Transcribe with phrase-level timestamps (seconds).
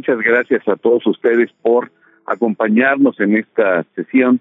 [0.00, 1.90] Muchas gracias a todos ustedes por
[2.24, 4.40] acompañarnos en esta sesión.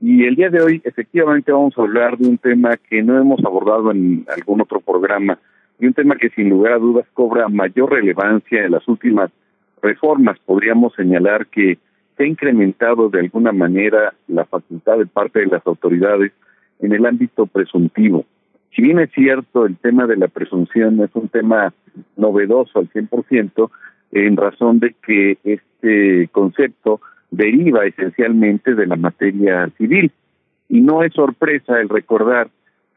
[0.00, 3.38] Y el día de hoy, efectivamente, vamos a hablar de un tema que no hemos
[3.44, 5.38] abordado en algún otro programa,
[5.78, 9.30] y un tema que sin lugar a dudas cobra mayor relevancia en las últimas
[9.80, 10.40] reformas.
[10.44, 11.78] Podríamos señalar que
[12.16, 16.32] se ha incrementado de alguna manera la facultad de parte de las autoridades
[16.80, 18.24] en el ámbito presuntivo.
[18.74, 21.72] Si bien es cierto, el tema de la presunción es un tema
[22.16, 23.70] novedoso al 100%,
[24.12, 30.10] en razón de que este concepto deriva esencialmente de la materia civil.
[30.68, 32.48] Y no es sorpresa el recordar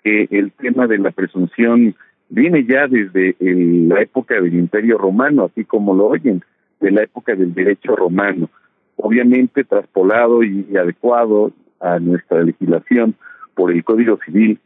[0.03, 1.95] que el tema de la presunción
[2.29, 6.43] viene ya desde la época del Imperio Romano, así como lo oyen,
[6.79, 8.49] de la época del derecho romano,
[8.95, 13.15] obviamente traspolado y adecuado a nuestra legislación
[13.55, 14.59] por el Código Civil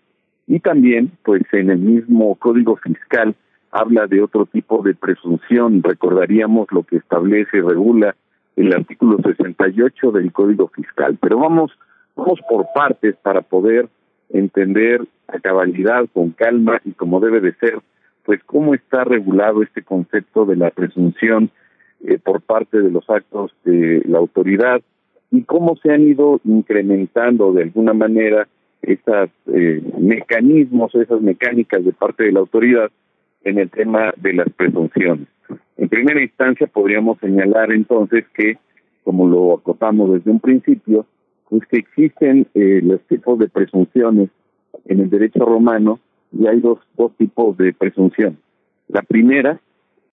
[0.48, 3.36] y también pues en el mismo Código Fiscal
[3.74, 8.16] habla de otro tipo de presunción, recordaríamos lo que establece y regula
[8.56, 11.72] el artículo 68 del Código Fiscal, pero vamos
[12.16, 13.90] vamos por partes para poder
[14.30, 17.80] entender a cabalidad, con calma y como debe de ser,
[18.24, 21.50] pues cómo está regulado este concepto de la presunción
[22.06, 24.82] eh, por parte de los actos de la autoridad
[25.32, 28.48] y cómo se han ido incrementando de alguna manera
[28.84, 32.92] esos eh, mecanismos, esas mecánicas de parte de la autoridad
[33.44, 35.28] en el tema de las presunciones.
[35.78, 38.58] En primera instancia podríamos señalar entonces que,
[39.04, 41.06] como lo acotamos desde un principio,
[41.50, 44.30] pues que existen eh, los tipos de presunciones
[44.86, 46.00] en el derecho romano
[46.32, 48.38] y hay dos, dos tipos de presunción.
[48.88, 49.60] La primera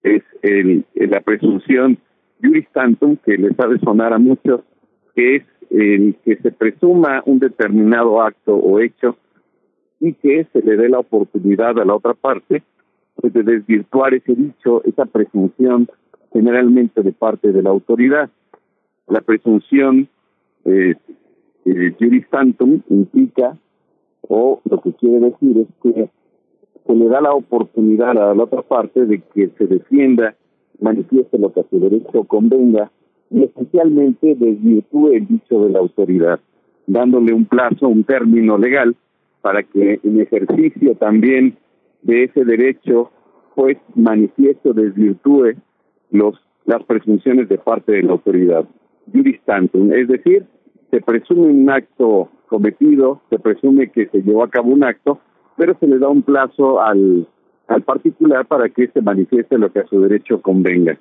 [0.02, 1.98] es el, la presunción
[2.42, 4.62] juris tantum, que les ha sonar a muchos,
[5.14, 9.16] que es el que se presuma un determinado acto o hecho
[10.00, 12.62] y que se le dé la oportunidad a la otra parte
[13.20, 15.88] pues, de desvirtuar ese dicho, esa presunción
[16.32, 18.30] generalmente de parte de la autoridad.
[19.08, 20.08] La presunción
[20.64, 20.94] eh,
[21.64, 23.56] eh, juris tantum implica,
[24.28, 26.10] o lo que quiere decir es que
[26.86, 30.34] se le da la oportunidad a la otra parte de que se defienda,
[30.80, 32.90] manifieste lo que a su derecho convenga
[33.30, 36.40] y especialmente desvirtúe el dicho de la autoridad,
[36.86, 38.96] dándole un plazo, un término legal
[39.42, 41.56] para que en ejercicio también
[42.02, 43.10] de ese derecho
[43.60, 45.52] pues manifiesto desvirtúe
[46.10, 46.34] los
[46.64, 48.64] las presunciones de parte de la autoridad.
[49.12, 50.46] Juris tantum, es decir,
[50.90, 55.20] se presume un acto cometido, se presume que se llevó a cabo un acto,
[55.58, 57.28] pero se le da un plazo al,
[57.68, 60.98] al particular para que se manifieste lo que a su derecho convenga.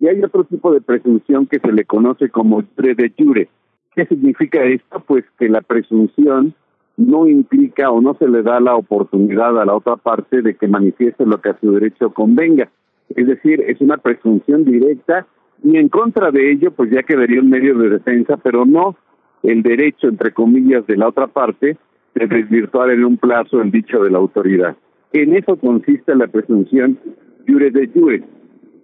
[0.00, 3.50] Y hay otro tipo de presunción que se le conoce como de jure.
[3.94, 5.00] ¿Qué significa esto?
[5.06, 6.54] Pues que la presunción
[6.96, 10.68] no implica o no se le da la oportunidad a la otra parte de que
[10.68, 12.70] manifieste lo que a su derecho convenga.
[13.10, 15.26] Es decir, es una presunción directa
[15.64, 18.96] y en contra de ello, pues ya quedaría un medio de defensa, pero no
[19.42, 21.76] el derecho, entre comillas, de la otra parte
[22.14, 24.76] de desvirtuar en un plazo el dicho de la autoridad.
[25.12, 26.98] En eso consiste la presunción
[27.46, 28.22] jure de jure.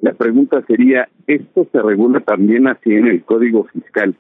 [0.01, 4.15] La pregunta sería, ¿esto se regula también así en el Código Fiscal?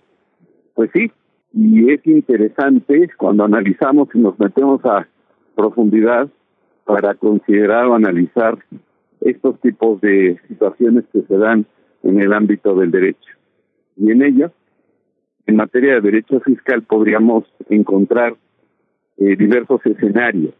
[0.74, 1.10] Pues sí,
[1.52, 5.06] y es interesante cuando analizamos y nos metemos a
[5.54, 6.28] profundidad
[6.88, 8.58] para considerar o analizar
[9.20, 11.66] estos tipos de situaciones que se dan
[12.02, 13.30] en el ámbito del derecho.
[13.96, 14.52] Y en ello,
[15.46, 18.36] en materia de derecho fiscal podríamos encontrar
[19.18, 20.54] eh, diversos escenarios.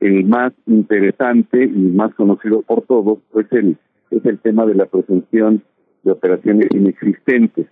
[0.00, 3.76] El más interesante y más conocido por todos pues el,
[4.10, 5.62] es el tema de la presunción
[6.02, 7.67] de operaciones inexistentes.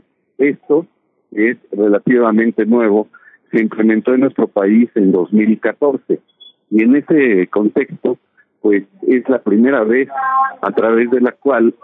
[1.86, 3.06] Relativamente nuevo,
[3.52, 6.18] se implementó en nuestro país en 2014
[6.68, 8.18] y en ese contexto
[8.60, 10.08] pues es la primera vez
[10.62, 11.76] a través de la cual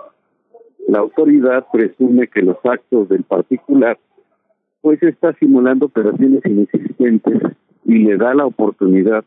[0.89, 3.97] la autoridad presume que los actos del particular
[4.81, 7.41] pues está simulando operaciones inexistentes
[7.85, 9.25] y le da la oportunidad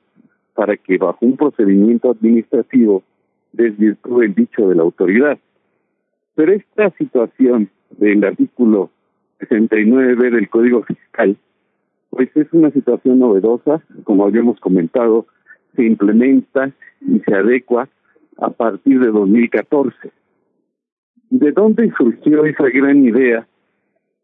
[0.56, 3.02] para que bajo un procedimiento administrativo
[3.54, 5.38] desvirtúe el dicho de la autoridad.
[6.36, 8.90] Pero esta situación del artículo
[9.40, 11.38] 69 del Código Fiscal,
[12.10, 15.28] pues es una situación novedosa, como habíamos comentado,
[15.76, 16.72] se implementa
[17.02, 17.90] y se adecua
[18.38, 20.12] a partir de 2014.
[21.30, 23.48] ¿De dónde surgió esa gran idea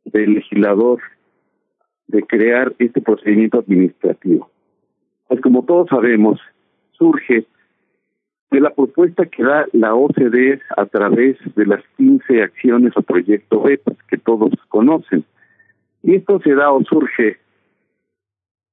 [0.06, 1.02] del legislador
[2.08, 4.50] de crear este procedimiento administrativo?
[5.28, 6.40] Pues como todos sabemos,
[6.92, 7.46] surge
[8.52, 13.64] de la propuesta que da la OCDE a través de las 15 acciones o proyectos
[13.64, 15.24] BEPS que todos conocen.
[16.04, 17.38] Y esto se da o surge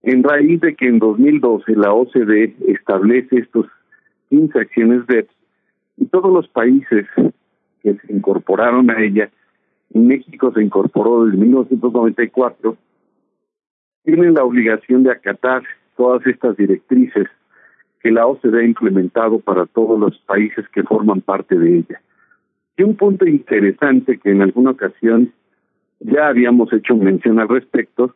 [0.02, 3.66] en raíz de que en 2012 la OCDE establece estos
[4.30, 5.32] 15 acciones BEPS
[5.96, 7.06] y todos los países
[7.82, 9.30] que se incorporaron a ella,
[9.94, 12.76] México se incorporó desde 1994,
[14.04, 15.62] tienen la obligación de acatar
[15.96, 17.28] todas estas directrices
[18.08, 22.00] que la OCDE ha implementado para todos los países que forman parte de ella.
[22.74, 25.34] Y un punto interesante que en alguna ocasión
[26.00, 28.14] ya habíamos hecho mención al respecto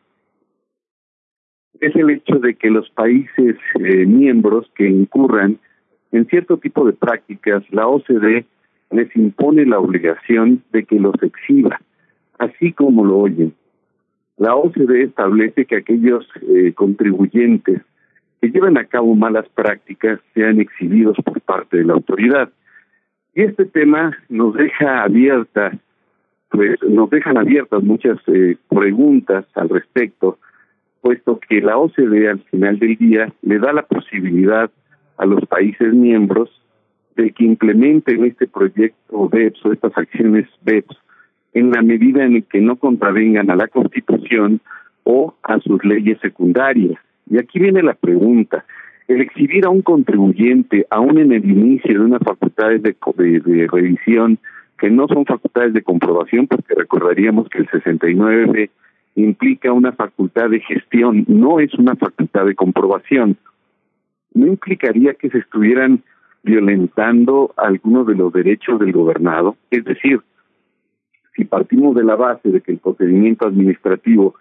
[1.79, 5.59] es el hecho de que los países eh, miembros que incurran
[6.11, 8.47] en cierto tipo de prácticas, la OCDE
[8.89, 11.79] les impone la obligación de que los exhiba,
[12.39, 13.53] así como lo oyen.
[14.37, 17.83] La OCDE establece que aquellos eh, contribuyentes
[18.43, 22.49] que llevan a cabo malas prácticas sean exhibidos por parte de la autoridad.
[23.33, 25.71] Y este tema nos deja abierta,
[26.49, 30.39] pues nos dejan abiertas muchas eh, preguntas al respecto,
[30.99, 34.69] puesto que la OCDE al final del día le da la posibilidad
[35.15, 36.49] a los países miembros
[37.15, 40.97] de que implementen este proyecto BEPS o estas acciones BEPS
[41.53, 44.59] en la medida en que no contravengan a la Constitución
[45.05, 46.99] o a sus leyes secundarias.
[47.29, 48.65] Y aquí viene la pregunta.
[49.07, 54.37] El exhibir a un contribuyente, aún en el inicio de unas facultades de, de, revisión,
[54.77, 58.69] que no son facultades de comprobación, porque recordaríamos que el 69
[59.15, 63.37] implica una facultad de gestión, no es una facultad de comprobación.
[64.33, 66.01] No implicaría que se estuvieran
[66.43, 70.21] violentando algunos de los derechos del gobernado, es decir,
[71.35, 74.35] si partimos de la base de que el procedimiento administrativo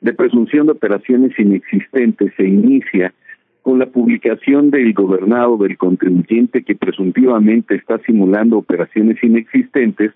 [0.00, 3.14] de presunción de operaciones inexistentes se inicia
[3.62, 10.12] con la publicación del gobernado del contribuyente que presuntivamente está simulando operaciones inexistentes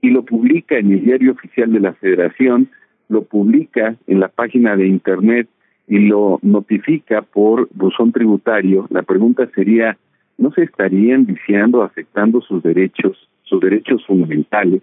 [0.00, 2.68] y lo publica en el diario oficial de la Federación,
[3.10, 5.46] lo publica en la página de Internet
[5.88, 9.98] y lo notifica por buzón tributario, la pregunta sería,
[10.38, 14.82] ¿no se estarían viciando, afectando sus derechos, sus derechos fundamentales?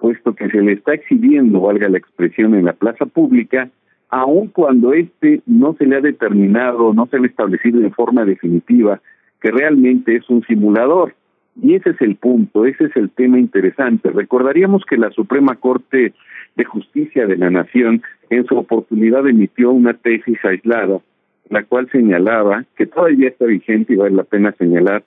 [0.00, 3.68] Puesto que se le está exhibiendo, valga la expresión, en la plaza pública,
[4.08, 8.24] aun cuando este no se le ha determinado, no se le ha establecido de forma
[8.24, 9.00] definitiva
[9.40, 11.14] que realmente es un simulador.
[11.62, 14.10] Y ese es el punto, ese es el tema interesante.
[14.10, 16.14] Recordaríamos que la Suprema Corte
[16.56, 21.00] de Justicia de la Nación en su oportunidad emitió una tesis aislada,
[21.48, 25.02] la cual señalaba, que todavía está vigente y vale la pena señalar,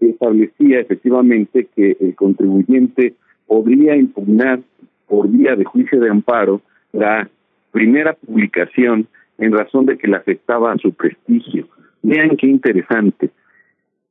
[0.00, 3.14] establecía efectivamente que el contribuyente
[3.46, 4.60] podría impugnar
[5.08, 6.60] por vía de juicio de amparo
[6.92, 7.28] la
[7.70, 9.06] primera publicación
[9.38, 11.68] en razón de que le afectaba a su prestigio.
[12.02, 13.30] Vean qué interesante.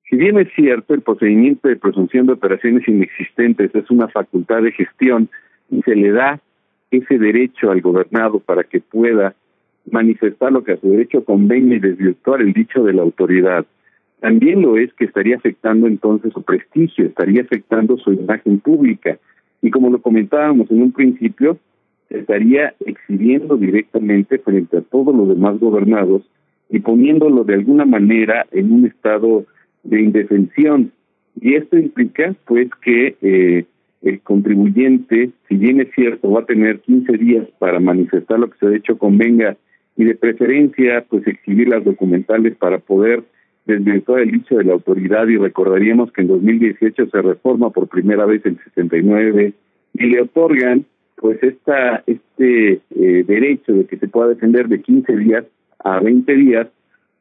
[0.09, 4.71] Si bien es cierto, el procedimiento de presunción de operaciones inexistentes es una facultad de
[4.71, 5.29] gestión
[5.69, 6.39] y se le da
[6.91, 9.33] ese derecho al gobernado para que pueda
[9.89, 13.65] manifestar lo que a su derecho convenga y desvirtuar el dicho de la autoridad.
[14.25, 19.19] También lo es que estaría afectando entonces su prestigio, estaría afectando su imagen pública.
[19.61, 21.59] Y como lo comentábamos en un principio,
[22.09, 26.23] estaría exhibiendo directamente frente a todos los demás gobernados
[26.71, 29.45] y poniéndolo de alguna manera en un estado
[29.83, 30.91] de indefensión.
[31.39, 33.65] Y esto implica, pues, que eh,
[34.01, 38.57] el contribuyente, si bien es cierto, va a tener 15 días para manifestar lo que
[38.57, 39.55] se ha hecho convenga
[39.95, 43.23] y de preferencia, pues, exhibir las documentales para poder
[43.65, 48.25] desvirtuar el dicho de la autoridad y recordaríamos que en 2018 se reforma por primera
[48.25, 49.53] vez el 69
[49.93, 55.15] y le otorgan pues esta este eh, derecho de que se pueda defender de 15
[55.17, 55.45] días
[55.79, 56.67] a 20 días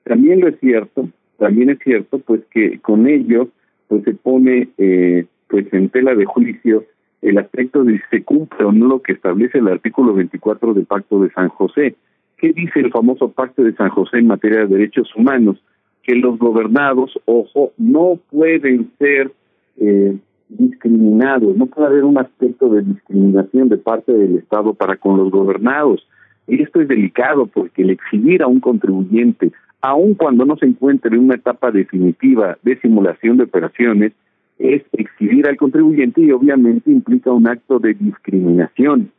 [0.02, 1.08] también lo es cierto
[1.38, 3.48] también es cierto pues que con ello
[3.88, 6.84] pues se pone eh, pues en tela de juicio
[7.24, 10.84] el aspecto de si se cumple o no lo que establece el artículo 24 del
[10.84, 11.96] Pacto de San José.
[12.36, 15.62] ¿Qué dice el famoso Pacto de San José en materia de derechos humanos?
[16.04, 19.32] Que los gobernados, ojo, no pueden ser
[19.78, 20.16] eh,
[20.48, 25.30] discriminados, no puede haber un aspecto de discriminación de parte del Estado para con los
[25.30, 26.06] gobernados.
[26.46, 31.14] Y esto es delicado porque el exhibir a un contribuyente, aun cuando no se encuentre
[31.16, 34.12] en una etapa definitiva de simulación de operaciones,
[34.58, 39.10] es exhibir al contribuyente y obviamente implica un acto de discriminación.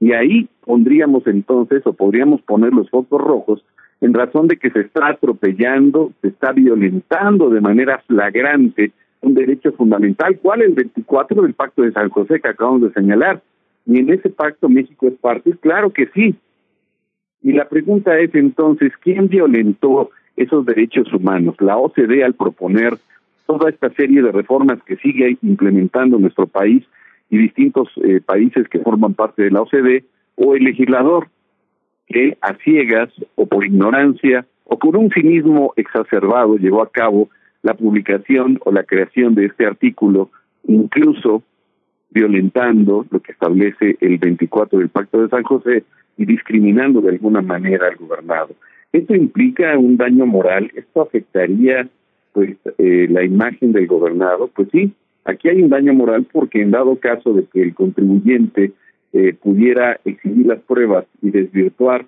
[0.00, 3.64] Y ahí pondríamos entonces, o podríamos poner los focos rojos,
[4.00, 9.72] en razón de que se está atropellando, se está violentando de manera flagrante un derecho
[9.72, 10.38] fundamental.
[10.40, 10.62] ¿Cuál?
[10.62, 13.42] El 24 del Pacto de San José que acabamos de señalar.
[13.86, 15.52] ¿Y en ese pacto México es parte?
[15.60, 16.34] Claro que sí.
[17.42, 21.54] Y la pregunta es entonces, ¿quién violentó esos derechos humanos?
[21.60, 22.94] La OCDE al proponer
[23.46, 26.84] toda esta serie de reformas que sigue implementando nuestro país
[27.30, 30.04] y distintos eh, países que forman parte de la OCDE,
[30.36, 31.28] o el legislador
[32.06, 37.28] que a ciegas o por ignorancia o por un cinismo exacerbado llevó a cabo
[37.62, 40.30] la publicación o la creación de este artículo,
[40.66, 41.42] incluso
[42.10, 45.84] violentando lo que establece el 24 del Pacto de San José
[46.16, 48.54] y discriminando de alguna manera al gobernado.
[48.92, 51.88] Esto implica un daño moral, esto afectaría
[52.32, 54.92] pues eh, la imagen del gobernado, pues sí,
[55.24, 58.72] aquí hay un daño moral porque en dado caso de que el contribuyente
[59.18, 62.04] eh, pudiera exhibir las pruebas y desvirtuar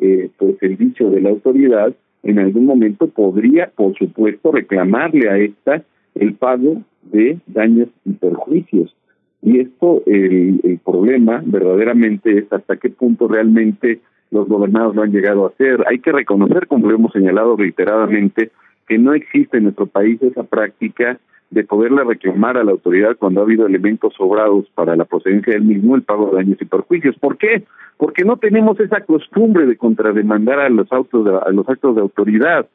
[0.00, 5.38] eh, pues el dicho de la autoridad, en algún momento podría, por supuesto, reclamarle a
[5.38, 5.84] esta
[6.16, 8.92] el pago de daños y perjuicios.
[9.40, 14.00] Y esto, el, el problema verdaderamente es hasta qué punto realmente
[14.32, 15.84] los gobernados lo han llegado a hacer.
[15.86, 18.50] Hay que reconocer, como lo hemos señalado reiteradamente,
[18.88, 21.20] que no existe en nuestro país esa práctica
[21.50, 25.64] de poderle reclamar a la autoridad cuando ha habido elementos sobrados para la procedencia del
[25.64, 27.16] mismo el pago de daños y perjuicios.
[27.18, 27.64] ¿Por qué?
[27.96, 32.66] Porque no tenemos esa costumbre de contrademandar a los autos a los actos de autoridad.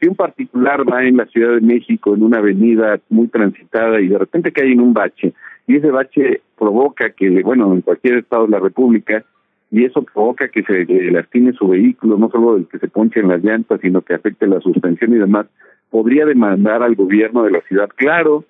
[0.00, 4.08] Si un particular va en la Ciudad de México en una avenida muy transitada y
[4.08, 5.32] de repente cae en un bache
[5.66, 9.24] y ese bache provoca que, bueno, en cualquier estado de la República
[9.70, 13.28] y eso provoca que se lastime su vehículo, no solo el que se ponche en
[13.28, 15.46] las llantas, sino que afecte la suspensión y demás,
[15.90, 18.44] podría demandar al gobierno de la ciudad, claro,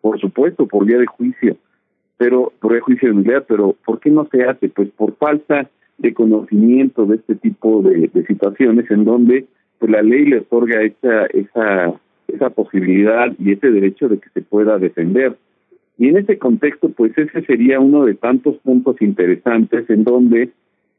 [0.00, 1.56] por supuesto, por vía de juicio,
[2.16, 4.68] pero por de juicio de nulidad, pero ¿por qué no se hace?
[4.68, 9.46] Pues por falta de conocimiento de este tipo de, situaciones en donde
[9.78, 11.92] pues la ley le otorga esa esa
[12.28, 15.36] esa posibilidad y ese derecho de que se pueda defender.
[15.98, 20.50] Y en ese contexto, pues ese sería uno de tantos puntos interesantes en donde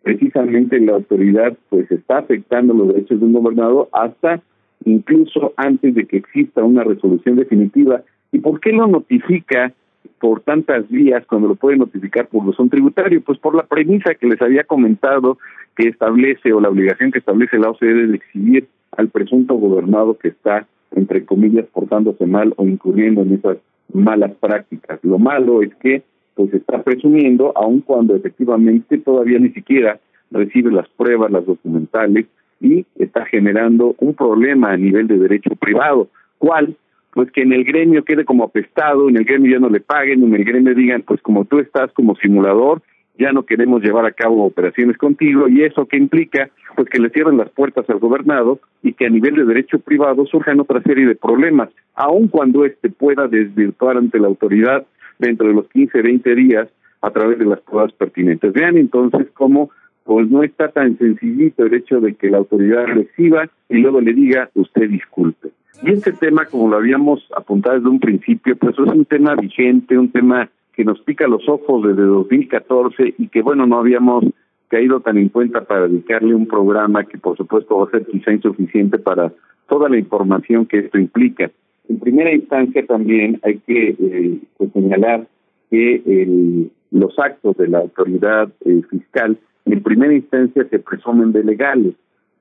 [0.03, 4.41] precisamente la autoridad pues está afectando los derechos de un gobernador hasta
[4.85, 8.03] incluso antes de que exista una resolución definitiva.
[8.31, 9.73] ¿Y por qué lo notifica
[10.19, 13.21] por tantas vías cuando lo puede notificar por razón tributario?
[13.21, 15.37] Pues por la premisa que les había comentado
[15.75, 20.29] que establece o la obligación que establece la OCDE de exhibir al presunto gobernado que
[20.29, 23.57] está, entre comillas, portándose mal o incurriendo en esas
[23.93, 24.99] malas prácticas.
[25.03, 26.03] Lo malo es que
[26.35, 29.99] pues está presumiendo, aun cuando efectivamente todavía ni siquiera
[30.31, 32.25] recibe las pruebas, las documentales,
[32.59, 36.07] y está generando un problema a nivel de derecho privado.
[36.37, 36.75] ¿Cuál?
[37.13, 40.23] Pues que en el gremio quede como apestado, en el gremio ya no le paguen,
[40.23, 42.81] en el gremio digan, pues como tú estás como simulador,
[43.17, 47.09] ya no queremos llevar a cabo operaciones contigo y eso que implica pues que le
[47.09, 51.05] cierren las puertas al gobernado y que a nivel de derecho privado surjan otra serie
[51.05, 54.85] de problemas, aun cuando éste pueda desvirtuar ante la autoridad
[55.19, 56.67] dentro de los 15, 20 días
[57.01, 58.53] a través de las pruebas pertinentes.
[58.53, 59.69] Vean entonces cómo
[60.03, 64.13] pues no está tan sencillito el hecho de que la autoridad reciba y luego le
[64.13, 65.49] diga usted disculpe.
[65.83, 69.97] Y este tema, como lo habíamos apuntado desde un principio, pues es un tema vigente,
[69.97, 74.25] un tema que nos pica los ojos desde 2014 y que bueno, no habíamos
[74.67, 78.31] caído tan en cuenta para dedicarle un programa que por supuesto va a ser quizá
[78.31, 79.31] insuficiente para
[79.67, 81.51] toda la información que esto implica.
[81.87, 85.27] En primera instancia también hay que eh, pues señalar
[85.69, 91.93] que los actos de la autoridad eh, fiscal en primera instancia se presumen de legales.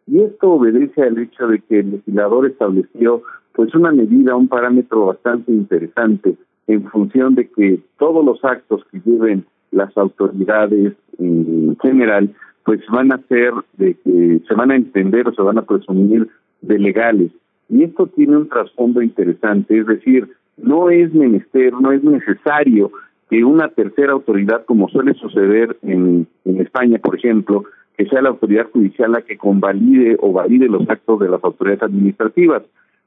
[0.07, 3.23] Y esto obedece al hecho de que el legislador estableció
[3.53, 9.01] pues una medida, un parámetro bastante interesante en función de que todos los actos que
[9.05, 15.27] lleven las autoridades en general pues van a ser de que se van a entender
[15.27, 16.29] o se van a presumir
[16.61, 17.33] de legales.
[17.69, 20.29] Y esto tiene un trasfondo interesante, es decir,
[20.59, 22.93] no es menester, no es necesario
[23.31, 27.65] que una tercera autoridad, como suele suceder en, en España, por ejemplo,
[27.97, 31.83] que sea la autoridad judicial la que convalide o valide los actos de las autoridades
[31.83, 32.63] administrativas.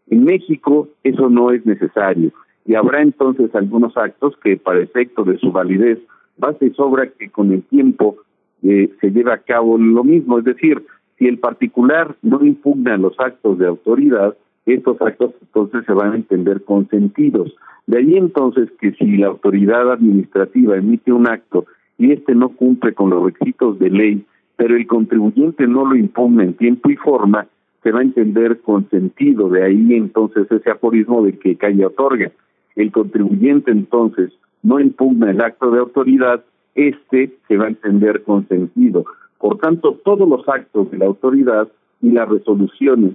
[0.09, 2.31] En México eso no es necesario
[2.65, 5.99] y habrá entonces algunos actos que para efecto de su validez
[6.37, 8.17] basta y sobra que con el tiempo
[8.63, 10.83] eh, se lleve a cabo lo mismo, es decir,
[11.17, 16.15] si el particular no impugna los actos de autoridad, estos actos entonces se van a
[16.15, 17.55] entender consentidos.
[17.87, 21.65] De ahí entonces que si la autoridad administrativa emite un acto
[21.97, 24.25] y este no cumple con los requisitos de ley,
[24.57, 27.47] pero el contribuyente no lo impugna en tiempo y forma,
[27.83, 29.49] se va a entender consentido.
[29.49, 32.31] De ahí entonces ese aforismo de que calle otorga.
[32.75, 34.31] El contribuyente entonces
[34.63, 39.05] no impugna el acto de autoridad, este se va a entender consentido.
[39.37, 41.67] Por tanto, todos los actos de la autoridad
[42.01, 43.13] y las resoluciones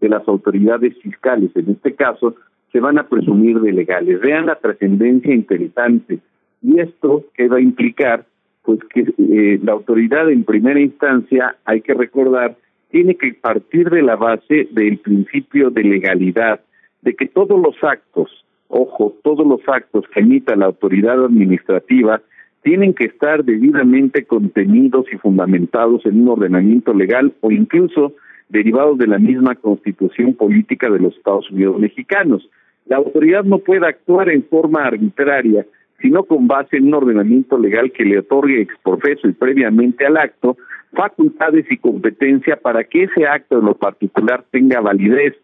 [0.00, 2.34] de las autoridades fiscales, en este caso,
[2.72, 4.20] se van a presumir de legales.
[4.20, 6.20] Vean la trascendencia interesante.
[6.62, 8.24] Y esto que va a implicar,
[8.62, 12.56] pues que eh, la autoridad en primera instancia, hay que recordar,
[12.90, 16.60] tiene que partir de la base del principio de legalidad,
[17.02, 22.22] de que todos los actos, ojo, todos los actos que emita la autoridad administrativa
[22.62, 28.14] tienen que estar debidamente contenidos y fundamentados en un ordenamiento legal o incluso
[28.48, 32.48] derivados de la misma constitución política de los Estados Unidos mexicanos.
[32.86, 35.66] La autoridad no puede actuar en forma arbitraria
[36.00, 40.56] sino con base en un ordenamiento legal que le otorgue exprofeso y previamente al acto
[40.92, 45.34] facultades y competencia para que ese acto en lo particular tenga validez.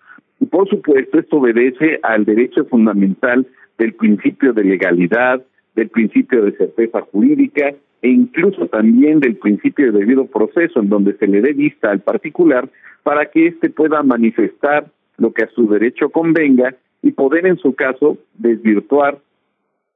[0.41, 3.47] Y por supuesto, esto obedece al derecho fundamental
[3.79, 5.43] del principio de legalidad,
[5.75, 11.17] del principio de certeza jurídica e incluso también del principio de debido proceso en donde
[11.17, 12.69] se le dé vista al particular
[13.03, 14.87] para que éste pueda manifestar
[15.19, 19.19] lo que a su derecho convenga y poder en su caso desvirtuar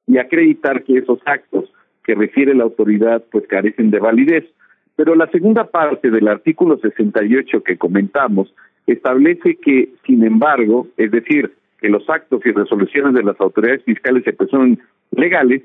[0.07, 1.73] y acreditar que esos actos
[2.05, 4.45] que refiere la autoridad pues carecen de validez.
[4.97, 8.55] Pero la segunda parte del artículo 68 que comentamos
[8.93, 14.25] establece que, sin embargo, es decir, que los actos y resoluciones de las autoridades fiscales
[14.25, 14.79] se presumen
[15.13, 15.63] legales,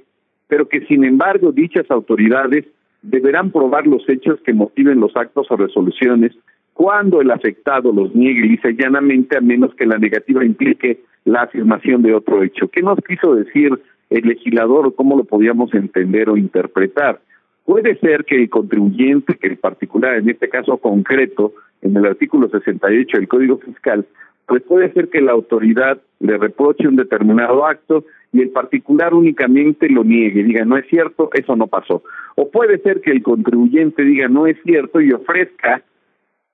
[0.47, 2.65] pero que, sin embargo, dichas autoridades
[3.01, 6.31] deberán probar los hechos que motiven los actos o resoluciones
[6.73, 11.43] cuando el afectado los niegue lisa y llanamente, a menos que la negativa implique la
[11.43, 12.67] afirmación de otro hecho.
[12.67, 13.79] ¿Qué nos quiso decir
[14.09, 17.21] el legislador o cómo lo podíamos entender o interpretar?
[17.63, 21.53] Puede ser que el contribuyente, que el particular, en este caso concreto,
[21.85, 24.05] en el artículo 68 del Código Fiscal,
[24.47, 29.87] pues puede ser que la autoridad le reproche un determinado acto y el particular únicamente
[29.89, 32.03] lo niegue, diga no es cierto, eso no pasó.
[32.35, 35.83] O puede ser que el contribuyente diga no es cierto y ofrezca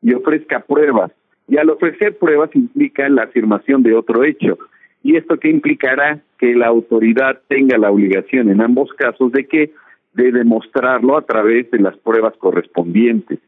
[0.02, 1.12] y ofrezca pruebas.
[1.48, 4.58] Y al ofrecer pruebas implica la afirmación de otro hecho.
[5.04, 6.20] ¿Y esto qué implicará?
[6.38, 9.74] Que la autoridad tenga la obligación en ambos casos de que
[10.14, 13.40] de demostrarlo a través de las pruebas correspondientes.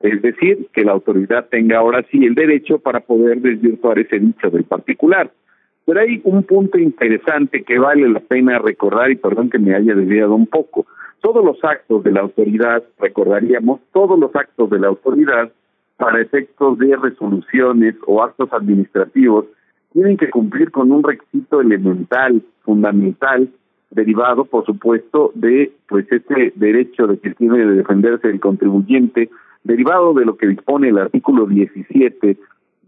[0.00, 4.50] Es decir, que la autoridad tenga ahora sí el derecho para poder desvirtuar ese dicho
[4.50, 5.30] del particular.
[5.84, 9.94] Pero hay un punto interesante que vale la pena recordar, y perdón que me haya
[9.94, 10.86] desviado un poco.
[11.20, 15.52] Todos los actos de la autoridad, recordaríamos, todos los actos de la autoridad
[15.98, 19.44] para efectos de resoluciones o actos administrativos
[19.92, 23.50] tienen que cumplir con un requisito elemental, fundamental,
[23.90, 29.28] derivado, por supuesto, de pues este derecho de que tiene de defenderse el contribuyente,
[29.64, 32.36] derivado de lo que dispone el artículo 17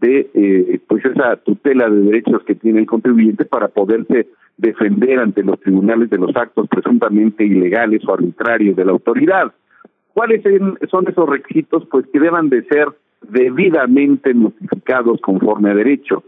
[0.01, 5.43] de eh, pues esa tutela de derechos que tiene el contribuyente para poderse defender ante
[5.43, 9.53] los tribunales de los actos presuntamente ilegales o arbitrarios de la autoridad.
[10.13, 10.43] ¿Cuáles
[10.91, 11.87] son esos requisitos?
[11.89, 12.89] Pues que deban de ser
[13.21, 16.23] debidamente notificados conforme a derecho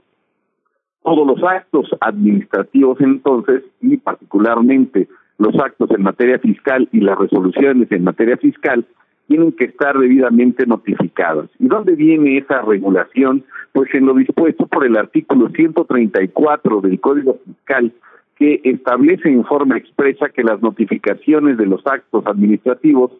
[1.05, 7.91] todos los actos administrativos entonces y particularmente los actos en materia fiscal y las resoluciones
[7.91, 8.85] en materia fiscal
[9.27, 11.49] tienen que estar debidamente notificados.
[11.59, 13.43] ¿Y dónde viene esa regulación?
[13.73, 17.93] Pues en lo dispuesto por el artículo 134 del Código Fiscal
[18.37, 23.11] que establece en forma expresa que las notificaciones de los actos administrativos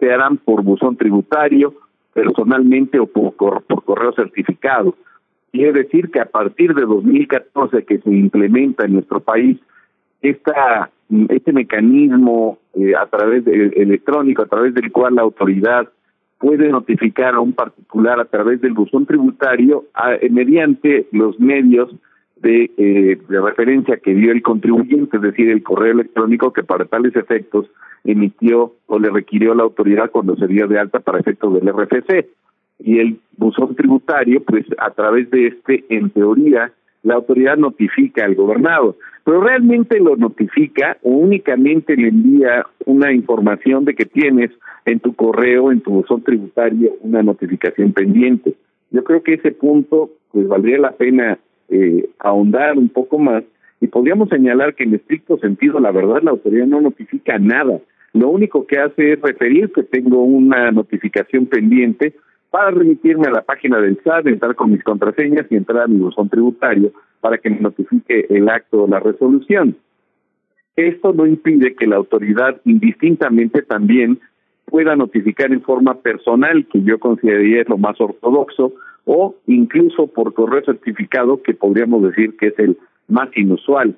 [0.00, 1.74] se harán por buzón tributario,
[2.12, 4.96] personalmente o por, por correo certificado.
[5.52, 9.58] Quiere decir que a partir de 2014 que se implementa en nuestro país
[10.20, 10.90] esta,
[11.28, 15.88] este mecanismo eh, a través de, electrónico, a través del cual la autoridad
[16.38, 19.84] puede notificar a un particular a través del buzón tributario
[20.20, 21.94] eh, mediante los medios
[22.36, 26.84] de, eh, de referencia que dio el contribuyente, es decir, el correo electrónico que para
[26.84, 27.70] tales efectos
[28.04, 32.26] emitió o le requirió la autoridad cuando se dio de alta para efectos del RFC
[32.80, 36.72] y el buzón tributario, pues a través de este, en teoría,
[37.04, 43.84] la autoridad notifica al gobernado, pero realmente lo notifica o únicamente le envía una información
[43.84, 44.50] de que tienes
[44.84, 48.54] en tu correo, en tu buzón tributario, una notificación pendiente.
[48.90, 51.38] Yo creo que ese punto, pues valdría la pena
[51.68, 53.44] eh, ahondar un poco más
[53.80, 57.80] y podríamos señalar que en estricto sentido, la verdad, la autoridad no notifica nada.
[58.14, 62.14] Lo único que hace es referir que tengo una notificación pendiente
[62.54, 65.96] para remitirme a la página del SAT, entrar con mis contraseñas y entrar a mi
[65.96, 69.76] buzón tributario para que me notifique el acto o la resolución.
[70.76, 74.20] Esto no impide que la autoridad indistintamente también
[74.66, 78.72] pueda notificar en forma personal, que yo consideraría lo más ortodoxo,
[79.04, 83.96] o incluso por correo certificado, que podríamos decir que es el más inusual.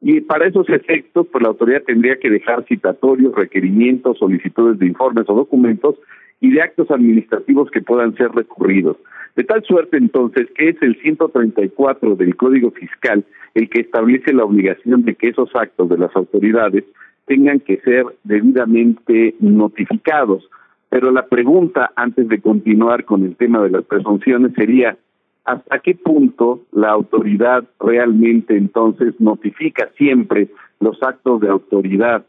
[0.00, 5.28] Y para esos efectos, pues la autoridad tendría que dejar citatorios, requerimientos, solicitudes de informes
[5.28, 5.96] o documentos
[6.42, 8.98] y de actos administrativos que puedan ser recurridos.
[9.36, 13.24] De tal suerte entonces que es el 134 del Código Fiscal
[13.54, 16.84] el que establece la obligación de que esos actos de las autoridades
[17.26, 20.48] tengan que ser debidamente notificados.
[20.88, 24.96] Pero la pregunta, antes de continuar con el tema de las presunciones, sería
[25.44, 30.48] hasta qué punto la autoridad realmente entonces notifica siempre
[30.80, 32.24] los actos de autoridad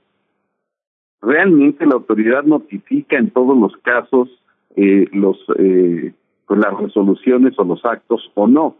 [1.23, 4.29] realmente la autoridad notifica en todos los casos
[4.75, 6.13] eh, los eh,
[6.47, 8.77] pues las resoluciones o los actos o no.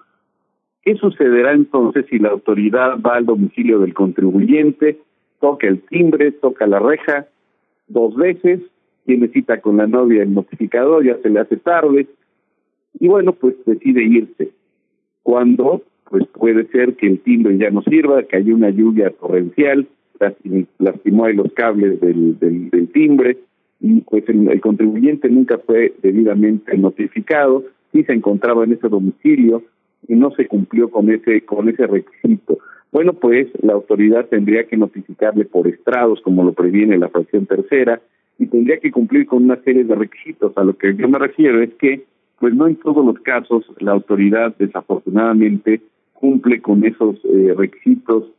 [0.84, 5.00] ¿Qué sucederá entonces si la autoridad va al domicilio del contribuyente,
[5.40, 7.28] toca el timbre, toca la reja
[7.88, 8.60] dos veces,
[9.06, 12.08] tiene cita con la novia el notificador, ya se le hace tarde,
[13.00, 14.52] y bueno, pues decide irse.
[15.24, 19.88] Cuando, pues puede ser que el timbre ya no sirva, que haya una lluvia torrencial,
[20.80, 23.38] lastimó ahí los cables del, del, timbre,
[23.80, 29.64] y pues el, contribuyente nunca fue debidamente notificado, y se encontraba en ese domicilio,
[30.08, 32.58] y no se cumplió con ese, con ese requisito.
[32.92, 38.02] Bueno, pues la autoridad tendría que notificarle por estrados, como lo previene la fracción tercera,
[38.38, 40.54] y tendría que cumplir con una serie de requisitos.
[40.58, 42.04] A lo que yo me refiero es que,
[42.40, 45.82] pues no en todos los casos la autoridad desafortunadamente
[46.14, 48.32] cumple con esos eh, requisitos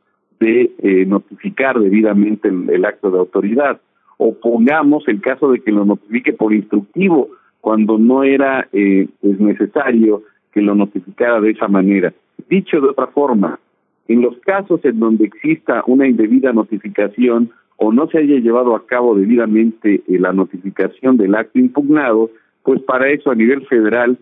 [0.45, 3.81] de eh, notificar debidamente el, acto de autoridad.
[4.19, 7.31] O pongamos el caso de que lo notifique por instructivo
[7.61, 12.13] cuando no era eh, necesario que lo notificara de esa manera.
[12.49, 13.59] Dicho de otra forma,
[14.07, 18.87] en los casos en donde exista una indebida notificación o no se haya llevado a
[18.87, 22.31] cabo debidamente eh, la notificación del acto impugnado,
[22.63, 24.19] pues para eso a nivel federal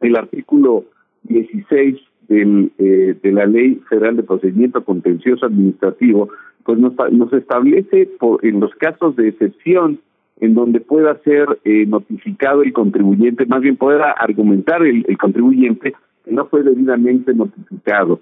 [0.00, 0.84] el artículo
[1.22, 1.96] 16
[2.28, 6.28] del, eh, de la Ley Federal de Procedimiento Contencioso Administrativo,
[6.64, 10.00] pues nos, nos establece por, en los casos de excepción
[10.40, 15.94] en donde pueda ser eh, notificado el contribuyente, más bien pueda argumentar el, el contribuyente
[16.24, 18.20] que no fue debidamente notificado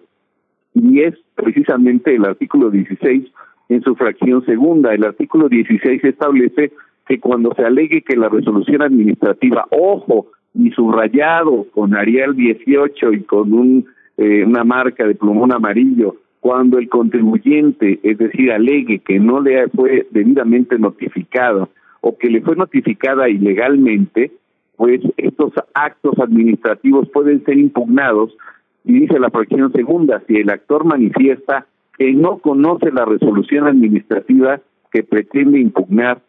[0.77, 3.25] y es precisamente el artículo 16
[3.69, 4.95] en su fracción segunda.
[4.95, 6.73] El artículo 16 establece
[7.07, 13.21] que cuando se alegue que la resolución administrativa, ojo, y subrayado con Arial 18 y
[13.23, 13.87] con un,
[14.17, 19.69] eh, una marca de plumón amarillo, cuando el contribuyente, es decir, alegue que no le
[19.69, 24.31] fue debidamente notificado o que le fue notificada ilegalmente,
[24.77, 28.37] pues estos actos administrativos pueden ser impugnados
[28.85, 31.67] y dice la fracción segunda, si el actor manifiesta
[31.99, 34.61] que no conoce la resolución administrativa
[34.93, 36.21] que pretende impugnar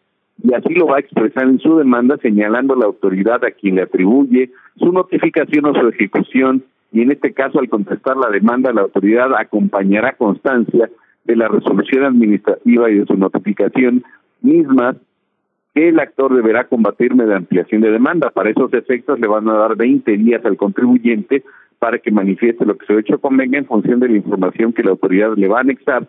[0.42, 3.82] y así lo va a expresar en su demanda señalando la autoridad a quien le
[3.82, 8.82] atribuye su notificación o su ejecución y en este caso al contestar la demanda la
[8.82, 10.90] autoridad acompañará constancia
[11.24, 14.02] de la resolución administrativa y de su notificación
[14.40, 14.96] mismas
[15.74, 18.30] que el actor deberá combatir mediante ampliación de demanda.
[18.30, 21.44] Para esos efectos le van a dar 20 días al contribuyente
[21.78, 24.90] para que manifieste lo que su hecho convenga en función de la información que la
[24.90, 26.08] autoridad le va a anexar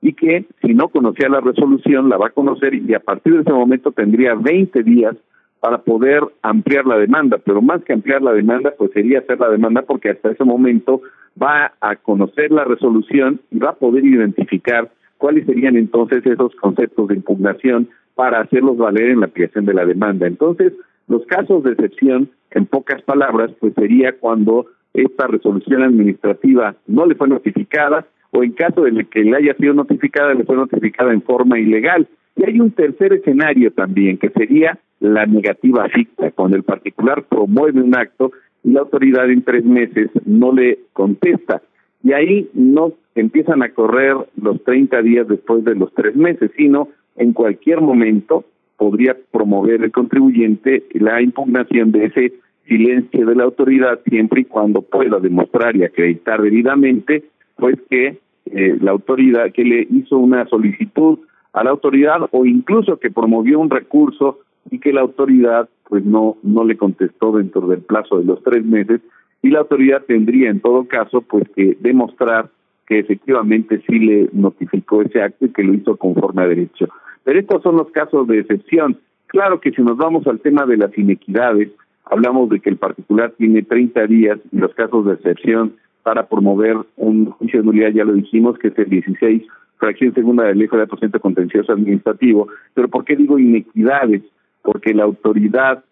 [0.00, 3.40] y que si no conocía la resolución la va a conocer y a partir de
[3.40, 5.16] ese momento tendría 20 días
[5.60, 9.50] para poder ampliar la demanda, pero más que ampliar la demanda, pues sería hacer la
[9.50, 11.02] demanda porque hasta ese momento
[11.40, 17.08] va a conocer la resolución y va a poder identificar cuáles serían entonces esos conceptos
[17.08, 20.26] de impugnación para hacerlos valer en la aplicación de la demanda.
[20.26, 20.72] Entonces,
[21.08, 27.14] los casos de excepción, en pocas palabras, pues sería cuando esta resolución administrativa no le
[27.14, 31.22] fue notificada o en caso de que le haya sido notificada, le fue notificada en
[31.22, 32.06] forma ilegal.
[32.36, 37.80] Y hay un tercer escenario también, que sería la negativa ficta, cuando el particular promueve
[37.80, 38.32] un acto
[38.64, 41.62] y la autoridad en tres meses no le contesta.
[42.02, 46.88] Y ahí no empiezan a correr los 30 días después de los tres meses, sino
[47.16, 48.44] en cualquier momento
[48.76, 52.32] podría promover el contribuyente la impugnación de ese
[52.66, 57.24] silencio de la autoridad siempre y cuando pueda demostrar y acreditar debidamente
[57.56, 61.18] pues que eh, la autoridad que le hizo una solicitud
[61.52, 64.38] a la autoridad o incluso que promovió un recurso
[64.70, 68.64] y que la autoridad pues no no le contestó dentro del plazo de los tres
[68.64, 69.00] meses
[69.42, 72.50] y la autoridad tendría en todo caso pues que demostrar
[72.86, 76.88] que efectivamente sí le notificó ese acto y que lo hizo conforme a derecho.
[77.22, 78.98] Pero estos son los casos de excepción.
[79.26, 81.68] Claro que si nos vamos al tema de las inequidades,
[82.06, 86.78] hablamos de que el particular tiene 30 días en los casos de excepción para promover
[86.96, 89.42] un juicio de nulidad, ya lo dijimos, que es el 16,
[89.76, 92.48] fracción segunda de la de Contencioso Administrativo.
[92.72, 94.22] Pero ¿por qué digo inequidades?
[94.62, 95.84] Porque la autoridad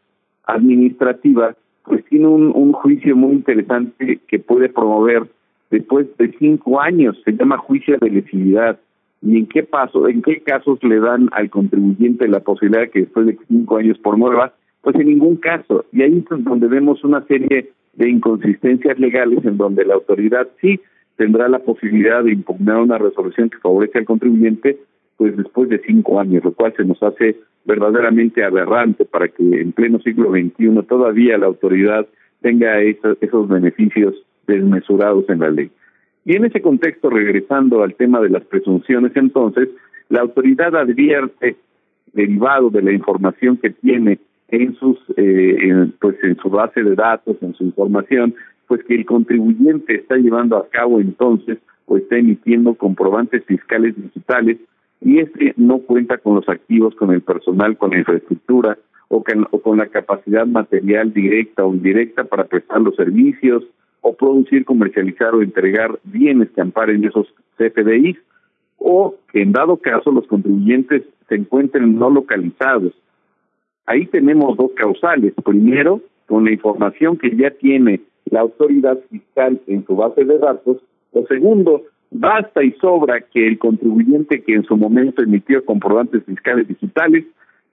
[0.45, 5.25] administrativa pues tiene un, juicio muy interesante que puede promover
[5.71, 8.79] después de cinco años, se llama juicio de lesividad.
[9.23, 13.01] ¿Y en qué paso, en qué casos le dan al contribuyente la posibilidad de que
[13.01, 14.53] después de cinco años promueva
[14.87, 15.85] pues en ningún caso.
[15.91, 20.79] Y ahí es donde vemos una serie de inconsistencias legales en donde la autoridad sí
[21.17, 24.79] tendrá la posibilidad de impugnar una resolución que favorece al contribuyente,
[25.17, 29.73] pues después de cinco años, lo cual se nos hace verdaderamente aberrante para que en
[29.73, 32.07] pleno siglo XXI todavía la autoridad
[32.41, 34.15] tenga esos, esos beneficios
[34.47, 35.71] desmesurados en la ley.
[36.25, 39.69] Y en ese contexto, regresando al tema de las presunciones, entonces,
[40.09, 41.57] la autoridad advierte,
[42.13, 47.37] derivado de la información que tiene en sus eh, pues en su base de datos,
[47.43, 48.35] en su información,
[48.69, 54.59] pues que el contribuyente está llevando a cabo entonces o está emitiendo comprobantes fiscales digitales
[55.01, 58.79] y este no cuenta con los activos, con el personal, con la infraestructura
[59.09, 59.23] o
[59.63, 63.63] con, la capacidad material directa o indirecta para prestar los servicios
[64.01, 68.17] o producir, comercializar o entregar bienes que amparen esos CFDIs
[68.79, 72.93] o que en dado caso los contribuyentes se encuentren no localizados.
[73.87, 75.35] Ahí tenemos dos causales.
[75.45, 80.79] Primero, con la información que ya tiene la autoridad fiscal en su base de datos.
[81.13, 86.69] O segundo, basta y sobra que el contribuyente que en su momento emitió comprobantes fiscales
[86.69, 87.25] digitales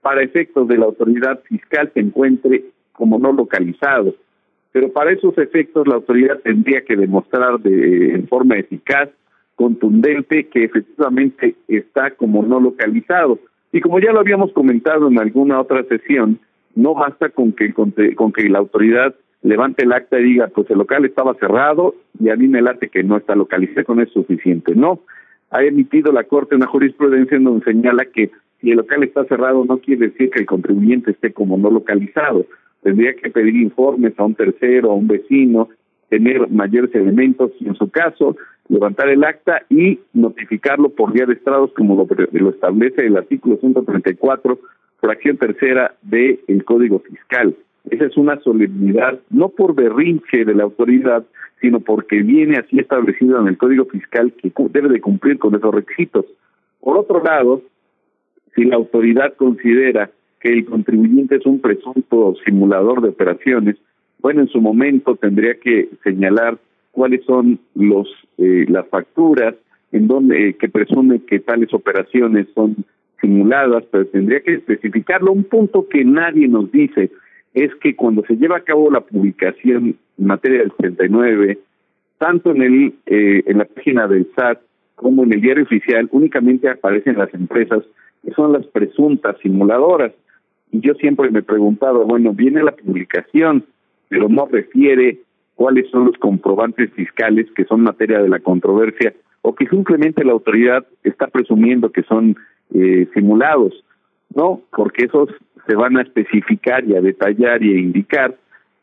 [0.02, 4.14] para efectos de la autoridad fiscal se encuentre como no localizado.
[4.72, 9.08] Pero para esos efectos la autoridad tendría que demostrar de, en forma eficaz,
[9.54, 13.38] contundente, que efectivamente está como no localizado.
[13.72, 16.38] Y como ya lo habíamos comentado en alguna otra sesión,
[16.74, 19.14] no basta con que, con que la autoridad
[19.44, 22.88] levante el acta y diga, pues el local estaba cerrado y a mí me late
[22.88, 24.74] que no está localizado, con eso es suficiente.
[24.74, 25.00] No,
[25.50, 28.30] ha emitido la Corte una jurisprudencia en donde señala que
[28.60, 32.46] si el local está cerrado no quiere decir que el contribuyente esté como no localizado.
[32.82, 35.68] Tendría que pedir informes a un tercero, a un vecino,
[36.08, 38.36] tener mayores elementos y en su caso
[38.68, 43.58] levantar el acta y notificarlo por vía de estrados como lo, lo establece el artículo
[43.58, 44.58] 134,
[45.00, 47.54] fracción tercera del Código Fiscal.
[47.90, 51.24] Esa es una solemnidad, no por berrinche de la autoridad,
[51.60, 55.74] sino porque viene así establecido en el Código Fiscal que debe de cumplir con esos
[55.74, 56.26] requisitos.
[56.80, 57.62] Por otro lado,
[58.54, 63.76] si la autoridad considera que el contribuyente es un presunto simulador de operaciones,
[64.20, 66.58] bueno, en su momento tendría que señalar
[66.92, 69.54] cuáles son los eh, las facturas
[69.92, 72.76] en donde eh, que presume que tales operaciones son
[73.20, 75.32] simuladas, pero tendría que especificarlo.
[75.32, 77.10] Un punto que nadie nos dice
[77.54, 81.58] es que cuando se lleva a cabo la publicación en materia del 69,
[82.18, 84.60] tanto en el eh, en la página del SAT
[84.96, 87.82] como en el diario oficial, únicamente aparecen las empresas
[88.24, 90.12] que son las presuntas simuladoras.
[90.70, 93.64] Y yo siempre me he preguntado, bueno, viene la publicación,
[94.08, 95.18] pero no refiere
[95.54, 100.32] cuáles son los comprobantes fiscales que son materia de la controversia o que simplemente la
[100.32, 102.36] autoridad está presumiendo que son
[102.72, 103.84] eh, simulados,
[104.34, 104.60] ¿no?
[104.74, 105.30] Porque esos
[105.66, 108.36] se van a especificar y a detallar y a indicar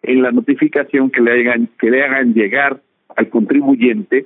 [0.03, 2.81] en la notificación que le hagan que le hagan llegar
[3.15, 4.25] al contribuyente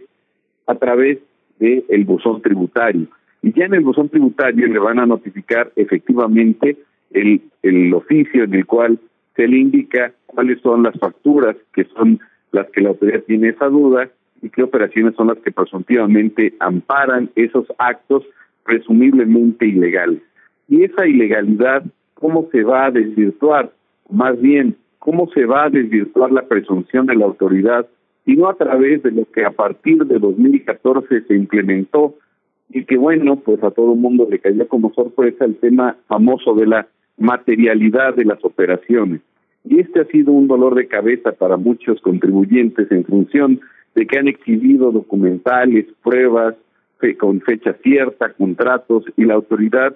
[0.68, 1.20] a través
[1.60, 3.08] del el buzón tributario
[3.42, 6.78] y ya en el buzón tributario le van a notificar efectivamente
[7.12, 9.00] el, el oficio en el cual
[9.36, 12.20] se le indica cuáles son las facturas que son
[12.52, 14.10] las que la autoridad tiene esa duda
[14.42, 18.24] y qué operaciones son las que presuntivamente amparan esos actos
[18.64, 20.22] presumiblemente ilegales.
[20.68, 21.84] Y esa ilegalidad
[22.16, 23.72] cómo se va a desvirtuar,
[24.10, 27.88] más bien, cómo se va a desvirtuar la presunción de la autoridad,
[28.26, 32.16] y no a través de lo que a partir de 2014 se implementó
[32.70, 36.56] y que bueno, pues a todo el mundo le cayó como sorpresa el tema famoso
[36.56, 39.22] de la materialidad de las operaciones.
[39.64, 43.60] Y este ha sido un dolor de cabeza para muchos contribuyentes en función
[43.94, 46.56] de que han exhibido documentales, pruebas
[47.20, 49.96] con fecha cierta, contratos, y la autoridad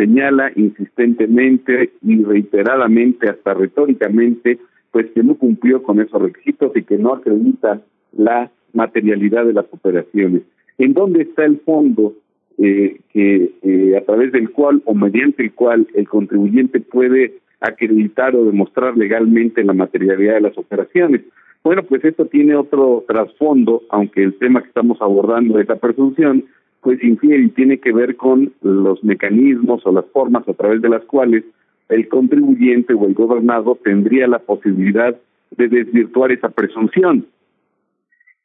[0.00, 4.58] señala insistentemente y reiteradamente, hasta retóricamente,
[4.92, 7.82] pues que no cumplió con esos requisitos y que no acredita
[8.16, 10.42] la materialidad de las operaciones.
[10.78, 12.14] ¿En dónde está el fondo
[12.56, 18.34] eh, que eh, a través del cual o mediante el cual el contribuyente puede acreditar
[18.34, 21.20] o demostrar legalmente la materialidad de las operaciones?
[21.62, 26.46] Bueno, pues esto tiene otro trasfondo, aunque el tema que estamos abordando es la presunción,
[26.80, 30.88] pues infiere y tiene que ver con los mecanismos o las formas a través de
[30.88, 31.44] las cuales
[31.88, 35.16] el contribuyente o el gobernado tendría la posibilidad
[35.56, 37.26] de desvirtuar esa presunción.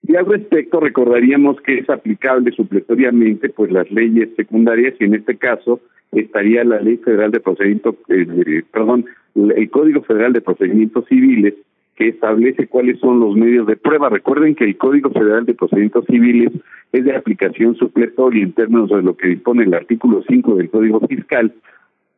[0.07, 5.37] Y al respecto recordaríamos que es aplicable supletoriamente pues las leyes secundarias y en este
[5.37, 5.79] caso
[6.11, 11.55] estaría la Ley Federal de Procedimientos, eh, perdón, el Código Federal de Procedimientos Civiles
[11.95, 14.09] que establece cuáles son los medios de prueba.
[14.09, 16.51] Recuerden que el Código Federal de Procedimientos Civiles
[16.91, 20.99] es de aplicación supletoria en términos de lo que dispone el artículo 5 del Código
[21.07, 21.53] Fiscal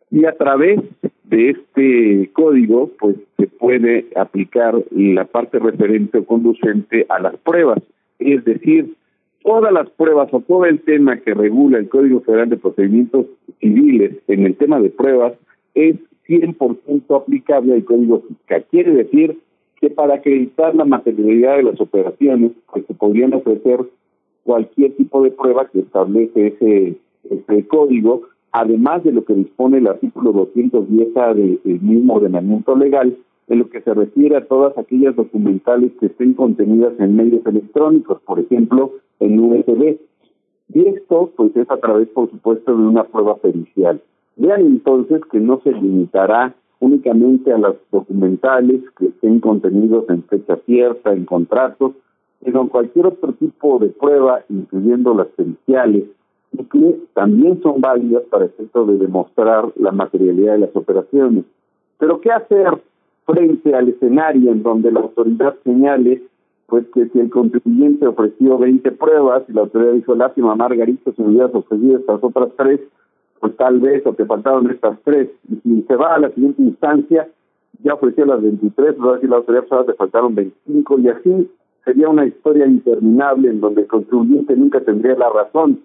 [0.10, 0.80] y a través
[1.26, 7.80] de este código pues se puede aplicar la parte referente o conducente a las pruebas,
[8.20, 8.96] es decir,
[9.44, 13.26] todas las pruebas o todo el tema que regula el Código Federal de Procedimientos
[13.60, 15.34] Civiles en el tema de pruebas
[15.76, 18.66] es 100% aplicable al Código Fiscal.
[18.70, 19.38] Quiere decir
[19.80, 23.86] que para acreditar la materialidad de las operaciones, pues se podrían ofrecer
[24.44, 26.96] cualquier tipo de prueba que establece ese,
[27.30, 31.14] ese código, además de lo que dispone el artículo 210
[31.64, 36.34] del mismo ordenamiento legal, en lo que se refiere a todas aquellas documentales que estén
[36.34, 39.98] contenidas en medios electrónicos, por ejemplo, en USB.
[40.74, 44.02] Y esto, pues, es a través, por supuesto, de una prueba pericial.
[44.36, 50.58] Vean entonces que no se limitará únicamente a las documentales que estén contenidos en fecha
[50.66, 51.94] cierta, en contratos,
[52.44, 56.04] sino cualquier otro tipo de prueba, incluyendo las periciales,
[56.52, 61.46] y que también son válidas para efecto de demostrar la materialidad de las operaciones.
[61.98, 62.82] Pero ¿qué hacer
[63.26, 66.24] frente al escenario en donde la autoridad señale
[66.68, 71.22] pues que si el contribuyente ofreció 20 pruebas y la autoridad dijo, lástima Margarita, si
[71.22, 72.82] me hubieras ofrecido estas otras tres,
[73.40, 75.30] pues tal vez o te faltaron estas tres.
[75.50, 77.28] Y si se va a la siguiente instancia,
[77.84, 81.52] ya ofreció las 23, pero decir la autoridad solo te faltaron 25 y así
[81.86, 85.82] sería una historia interminable en donde el contribuyente nunca tendría la razón.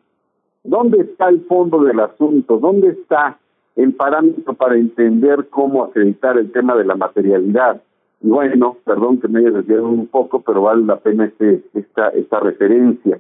[0.64, 2.58] ¿Dónde está el fondo del asunto?
[2.58, 3.38] ¿Dónde está
[3.76, 7.82] el parámetro para entender cómo acreditar el tema de la materialidad?
[8.20, 12.08] Y bueno, perdón que me haya desviado un poco, pero vale la pena este, esta,
[12.10, 13.18] esta referencia.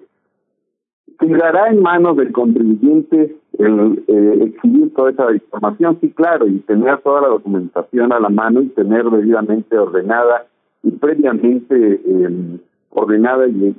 [1.22, 5.96] ¿Quedará en manos del contribuyente el eh, exhibir toda esa información?
[6.00, 10.46] Sí, claro, y tener toda la documentación a la mano y tener debidamente ordenada
[10.82, 12.58] y previamente eh,
[12.90, 13.72] ordenada y,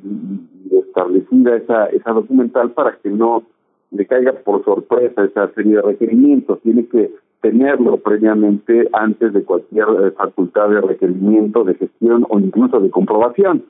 [0.72, 3.44] establecida esa, esa documental para que no
[3.92, 6.62] le caiga por sorpresa esa serie de requerimientos.
[6.62, 12.80] Tiene que tenerlo previamente antes de cualquier eh, facultad de requerimiento, de gestión o incluso
[12.80, 13.66] de comprobación.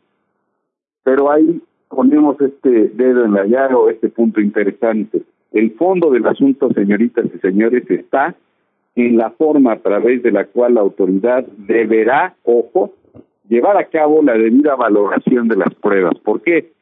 [1.04, 1.60] Pero ahí
[1.94, 5.22] ponemos este dedo en la llaga o este punto interesante.
[5.52, 8.36] El fondo del asunto, señoritas y señores, está
[8.96, 12.94] en la forma a través de la cual la autoridad deberá, ojo,
[13.48, 16.16] llevar a cabo la debida valoración de las pruebas.
[16.20, 16.74] ¿Por qué?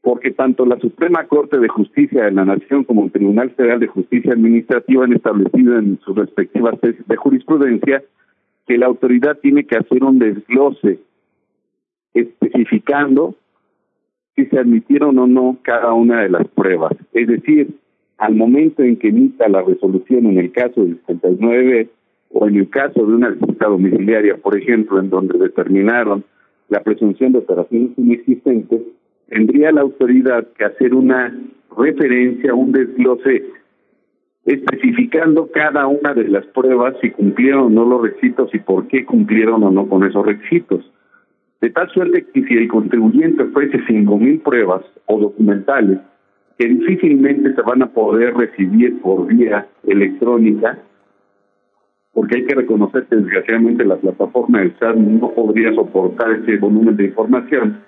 [0.00, 3.88] Porque tanto la Suprema Corte de Justicia de la Nación como el Tribunal Federal de
[3.88, 8.02] Justicia Administrativa han establecido en sus respectivas tesis de jurisprudencia
[8.66, 10.98] que la autoridad tiene que hacer un desglose
[12.14, 13.34] especificando
[14.36, 16.92] si se admitieron o no cada una de las pruebas.
[17.12, 17.74] Es decir,
[18.18, 21.88] al momento en que emita la resolución en el caso del 79
[22.32, 26.24] o en el caso de una visita domiciliaria, por ejemplo, en donde determinaron
[26.68, 28.82] la presunción de operaciones inexistentes,
[29.28, 31.34] tendría la autoridad que hacer una
[31.76, 33.44] referencia, un desglose
[34.44, 39.04] especificando cada una de las pruebas si cumplieron o no los requisitos y por qué
[39.04, 40.90] cumplieron o no con esos requisitos.
[41.60, 45.98] De tal suerte que si el contribuyente ofrece cinco mil pruebas o documentales
[46.58, 50.78] que difícilmente se van a poder recibir por vía electrónica,
[52.12, 56.96] porque hay que reconocer que desgraciadamente la plataforma del SAT no podría soportar ese volumen
[56.96, 57.82] de información.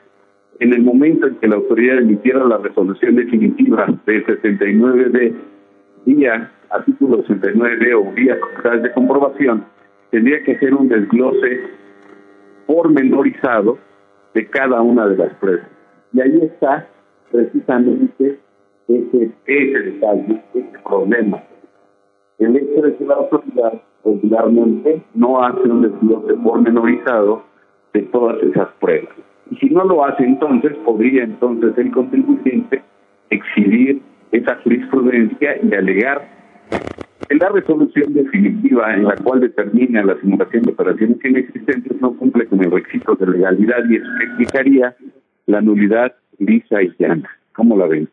[0.60, 5.34] En el momento en que la autoridad emitiera la resolución definitiva del 69D
[6.04, 8.36] vía artículo 69D o vía
[8.82, 9.64] de comprobación,
[10.10, 11.60] tendría que hacer un desglose
[12.68, 13.78] pormenorizado
[14.34, 15.66] de cada una de las pruebas.
[16.12, 16.86] Y ahí está
[17.32, 18.38] precisamente
[18.86, 21.42] ese, ese detalle, ese problema.
[22.38, 23.72] El hecho de que la autoridad
[24.04, 27.42] regularmente no hace un desglose pormenorizado
[27.94, 29.14] de todas esas pruebas.
[29.50, 32.82] Y si no lo hace, entonces podría entonces el contribuyente
[33.30, 36.28] exhibir esa jurisprudencia y alegar
[37.28, 42.46] en la resolución definitiva en la cual determina la simulación de operaciones inexistentes no cumple
[42.46, 44.96] con el requisito de legalidad y eso explicaría
[45.46, 47.28] la nulidad lisa y llana.
[47.54, 48.08] ¿Cómo la ven?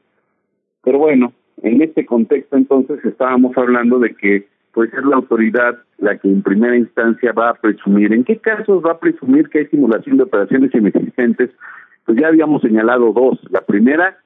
[0.84, 6.18] Pero bueno, en este contexto entonces estábamos hablando de que pues es la autoridad la
[6.18, 8.12] que en primera instancia va a presumir.
[8.12, 11.52] ¿En qué casos va a presumir que hay simulación de operaciones inexistentes?
[12.06, 13.40] Pues ya habíamos señalado dos.
[13.50, 14.18] La primera,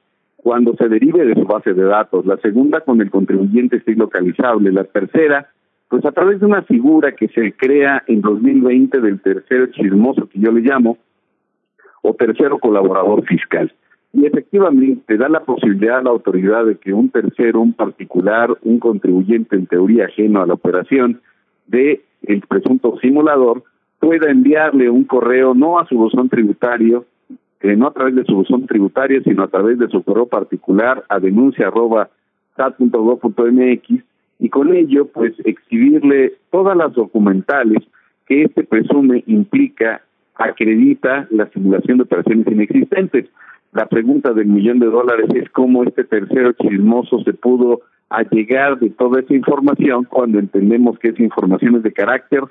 [0.42, 2.26] cuando se derive de su base de datos.
[2.26, 4.72] La segunda, con el contribuyente esté localizable.
[4.72, 5.48] La tercera,
[5.88, 10.40] pues a través de una figura que se crea en 2020 del tercero chismoso que
[10.40, 10.98] yo le llamo,
[12.02, 13.72] o tercero colaborador fiscal.
[14.12, 18.78] Y efectivamente da la posibilidad a la autoridad de que un tercero, un particular, un
[18.78, 21.20] contribuyente en teoría ajeno a la operación
[21.66, 22.02] de
[22.48, 23.62] presunto simulador,
[23.98, 27.04] pueda enviarle un correo no a su buzón tributario,
[27.62, 31.18] no a través de su buzón tributario, sino a través de su correo particular a
[31.18, 32.10] denuncia arroba
[34.38, 37.82] y con ello pues exhibirle todas las documentales
[38.26, 40.02] que este presume implica,
[40.34, 43.26] acredita la simulación de operaciones inexistentes.
[43.72, 48.90] La pregunta del millón de dólares es cómo este tercero chismoso se pudo allegar de
[48.90, 52.42] toda esa información cuando entendemos que esa información es de carácter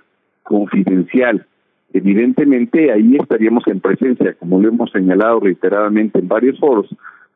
[0.43, 1.45] confidencial
[1.94, 6.88] evidentemente ahí estaríamos en presencia, como lo hemos señalado reiteradamente en varios foros,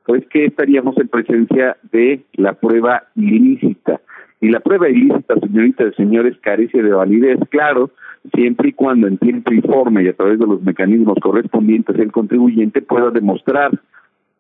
[0.06, 4.02] pues que estaríamos en presencia de la prueba ilícita.
[4.42, 7.92] Y la prueba ilícita, señoritas y señores, carece de validez, claro,
[8.34, 12.12] siempre y cuando en tiempo y forma y a través de los mecanismos correspondientes el
[12.12, 13.72] contribuyente pueda demostrar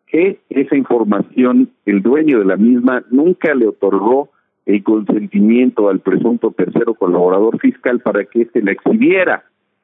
[0.07, 4.29] que esa información el dueño de la misma nunca le otorgó
[4.65, 9.43] el consentimiento al presunto tercero colaborador fiscal para que éste la exhibiera.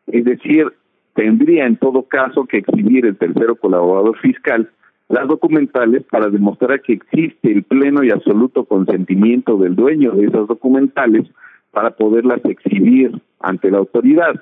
[0.09, 0.67] Es decir,
[1.15, 4.69] tendría en todo caso que exhibir el tercero colaborador fiscal
[5.09, 10.47] las documentales para demostrar que existe el pleno y absoluto consentimiento del dueño de esas
[10.47, 11.25] documentales
[11.71, 14.35] para poderlas exhibir ante la autoridad.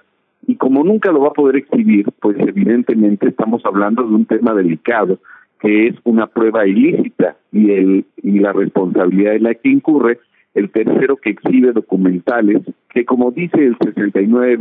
[0.45, 4.53] Y como nunca lo va a poder exhibir, pues evidentemente estamos hablando de un tema
[4.53, 5.20] delicado,
[5.59, 10.20] que es una prueba ilícita y, el, y la responsabilidad en la que incurre
[10.53, 14.57] el tercero que exhibe documentales, que como dice el 69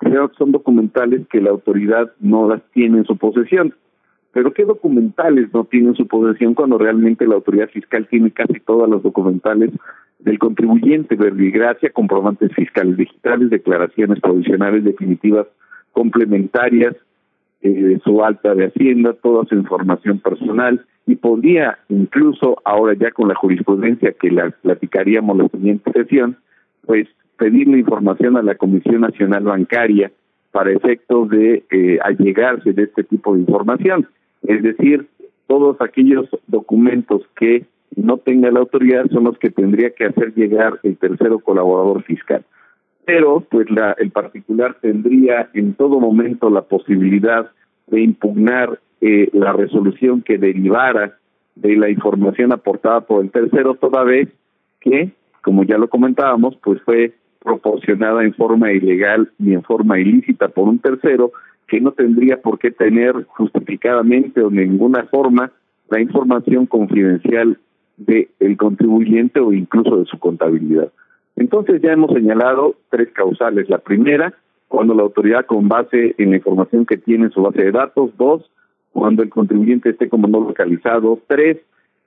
[0.00, 3.74] BTER, son documentales que la autoridad no las tiene en su posesión.
[4.32, 8.88] Pero ¿qué documentales no tienen su posesión cuando realmente la autoridad fiscal tiene casi todas
[8.88, 9.70] los documentales
[10.18, 15.46] del contribuyente, verbigracia, comprobantes fiscales digitales, declaraciones provisionales definitivas
[15.92, 16.94] complementarias,
[17.62, 20.84] eh, su alta de hacienda, toda su información personal.
[21.06, 26.36] Y podría incluso ahora ya con la jurisprudencia que la platicaríamos la siguiente sesión,
[26.84, 27.08] pues
[27.38, 30.10] pedirle información a la Comisión Nacional Bancaria
[30.50, 34.08] para efectos de eh, allegarse de este tipo de información.
[34.42, 35.06] Es decir,
[35.46, 37.64] todos aquellos documentos que
[37.96, 42.44] no tenga la autoridad son los que tendría que hacer llegar el tercero colaborador fiscal.
[43.04, 47.50] Pero, pues, la, el particular tendría en todo momento la posibilidad
[47.86, 51.16] de impugnar eh, la resolución que derivara
[51.54, 54.28] de la información aportada por el tercero, toda vez
[54.80, 55.10] que,
[55.42, 60.68] como ya lo comentábamos, pues fue proporcionada en forma ilegal y en forma ilícita por
[60.68, 61.32] un tercero
[61.66, 65.52] que no tendría por qué tener justificadamente o de ninguna forma
[65.90, 67.58] la información confidencial
[67.96, 70.90] del el contribuyente o incluso de su contabilidad.
[71.36, 73.68] Entonces ya hemos señalado tres causales.
[73.68, 74.34] La primera,
[74.66, 78.10] cuando la autoridad con base en la información que tiene en su base de datos.
[78.16, 78.50] Dos,
[78.92, 81.20] cuando el contribuyente esté como no localizado.
[81.28, 81.58] Tres,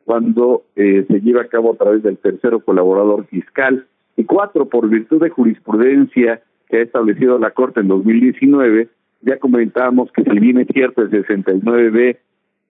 [0.05, 3.86] cuando eh, se lleva a cabo a través del tercero colaborador fiscal.
[4.18, 8.89] Y cuatro, por virtud de jurisprudencia que ha establecido la Corte en 2019,
[9.22, 12.18] ya comentábamos que si bien es cierto el 69B,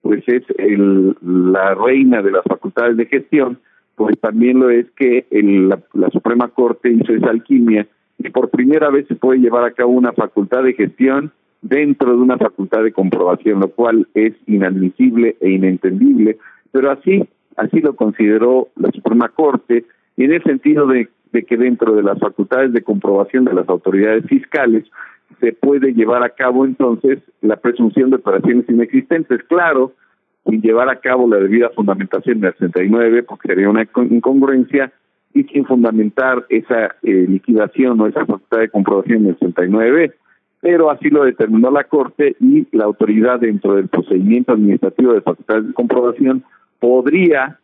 [0.02, 3.58] pues es el, la reina de las facultades de gestión,
[3.94, 7.86] pues también lo es que el, la, la Suprema Corte hizo esa alquimia
[8.18, 11.32] y por primera vez se puede llevar a cabo una facultad de gestión
[11.62, 16.38] dentro de una facultad de comprobación, lo cual es inadmisible e inentendible,
[16.72, 17.24] pero así,
[17.56, 19.84] así lo consideró la Suprema Corte,
[20.16, 23.68] y en el sentido de, de que dentro de las facultades de comprobación de las
[23.68, 24.84] autoridades fiscales
[25.40, 29.92] se puede llevar a cabo entonces la presunción de operaciones inexistentes, claro,
[30.46, 34.92] sin llevar a cabo la debida fundamentación del 69, porque sería una incongruencia,
[35.34, 40.14] y sin fundamentar esa eh, liquidación o esa facultad de comprobación del 69
[40.62, 45.66] pero así lo determinó la Corte y la autoridad dentro del procedimiento administrativo de facultades
[45.66, 46.44] de comprobación
[46.78, 47.58] podría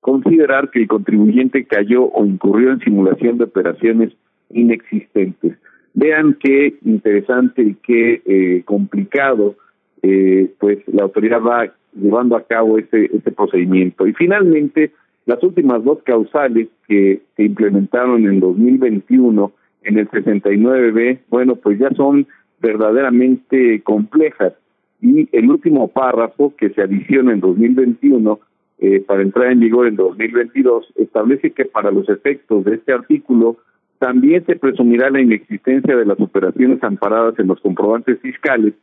[0.00, 4.12] considerar que el contribuyente cayó o incurrió en simulación de operaciones
[4.50, 5.58] inexistentes.
[5.94, 9.56] Vean qué interesante y qué eh, complicado
[10.02, 14.06] eh, pues la autoridad va llevando a cabo este, este procedimiento.
[14.06, 14.92] Y finalmente,
[15.26, 21.90] las últimas dos causales que se implementaron en 2021 en el 69B, bueno, pues ya
[21.90, 22.26] son
[22.60, 24.54] verdaderamente complejas.
[25.00, 28.40] Y el último párrafo que se adiciona en 2021
[28.80, 33.56] eh, para entrar en vigor en 2022 establece que para los efectos de este artículo
[33.98, 38.74] también se presumirá la inexistencia de las operaciones amparadas en los comprobantes fiscales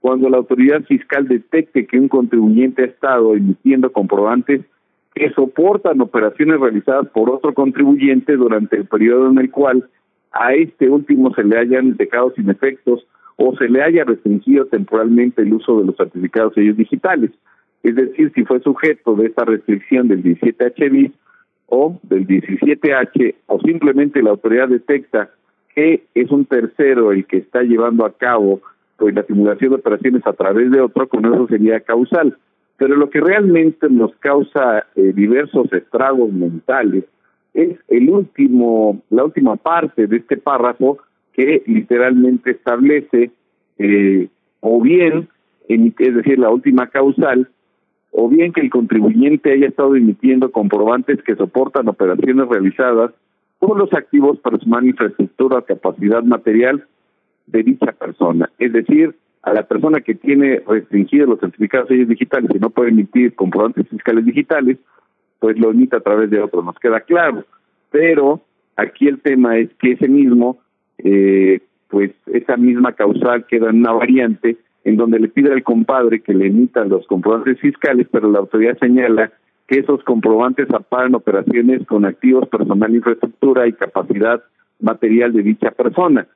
[0.00, 4.62] cuando la autoridad fiscal detecte que un contribuyente ha estado emitiendo comprobantes
[5.14, 9.88] que soportan operaciones realizadas por otro contribuyente durante el periodo en el cual
[10.32, 15.42] a este último se le hayan dejado sin efectos o se le haya restringido temporalmente
[15.42, 17.30] el uso de los certificados sellos digitales.
[17.82, 21.12] Es decir, si fue sujeto de esta restricción del 17H bis
[21.66, 25.30] o del 17H o simplemente la autoridad detecta
[25.74, 28.60] que es un tercero el que está llevando a cabo
[28.96, 32.36] pues la simulación de operaciones a través de otro, con eso sería causal.
[32.76, 37.04] Pero lo que realmente nos causa eh, diversos estragos mentales
[37.54, 40.98] es el último, la última parte de este párrafo
[41.32, 43.30] que literalmente establece
[43.78, 44.28] eh,
[44.60, 45.28] o bien,
[45.68, 47.48] es decir, la última causal,
[48.12, 53.12] o bien que el contribuyente haya estado emitiendo comprobantes que soportan operaciones realizadas
[53.58, 56.84] por los activos personal, infraestructura, capacidad material
[57.46, 58.50] de dicha persona.
[58.58, 63.34] Es decir, a la persona que tiene restringidos los certificados digitales y no puede emitir
[63.34, 64.78] comprobantes fiscales digitales,
[65.40, 67.44] pues lo emite a través de otro, nos queda claro.
[67.90, 68.42] Pero
[68.76, 70.58] aquí el tema es que ese mismo,
[70.98, 76.20] eh, pues esa misma causal queda en una variante en donde le pide al compadre
[76.20, 79.32] que le emitan los comprobantes fiscales, pero la autoridad señala
[79.68, 84.42] que esos comprobantes amparan operaciones con activos, personal, infraestructura y capacidad
[84.80, 86.26] material de dicha persona.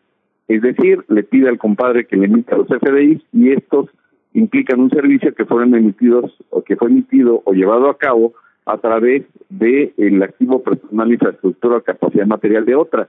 [0.49, 3.90] Es decir, le pide al compadre que le emita los FDIs y estos
[4.32, 8.34] implican un servicio que fueron emitidos o que fue emitido o llevado a cabo
[8.64, 13.09] a través del el activo personal, infraestructura o capacidad material de otra.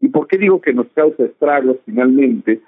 [0.00, 2.60] ¿Y por qué digo que nos causa estragos finalmente?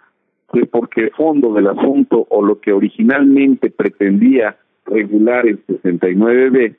[0.49, 6.76] Pues porque el fondo del asunto o lo que originalmente pretendía regular el 69B,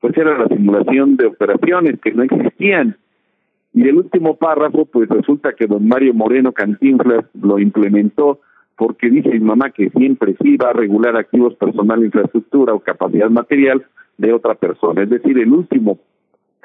[0.00, 2.96] pues era la simulación de operaciones que no existían.
[3.74, 8.40] Y el último párrafo, pues resulta que don Mario Moreno Cantinflas lo implementó
[8.76, 13.28] porque dice mi mamá que siempre sí va a regular activos personal, infraestructura o capacidad
[13.28, 13.84] material
[14.16, 15.02] de otra persona.
[15.02, 15.98] Es decir, el último,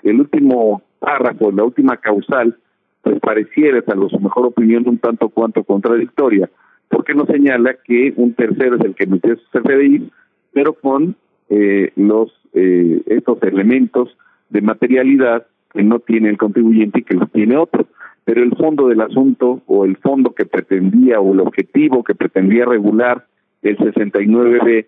[0.03, 2.55] el último párrafo, la última causal,
[3.03, 6.49] pues pareciera, a su mejor opinión, un tanto cuanto contradictoria,
[6.89, 10.09] porque no señala que un tercero es el que emitió sus FDI,
[10.53, 11.15] pero con
[11.49, 14.17] eh, los eh, estos elementos
[14.49, 17.85] de materialidad que no tiene el contribuyente y que los tiene otro
[18.25, 22.65] pero el fondo del asunto o el fondo que pretendía o el objetivo que pretendía
[22.65, 23.25] regular
[23.61, 24.85] el 69B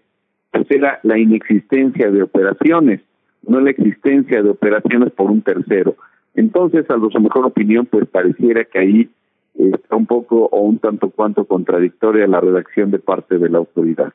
[0.51, 3.01] pues era la inexistencia de operaciones,
[3.45, 5.95] no la existencia de operaciones por un tercero.
[6.35, 9.09] Entonces, a su mejor opinión, pues pareciera que ahí
[9.57, 14.13] está un poco o un tanto cuanto contradictoria la redacción de parte de la autoridad.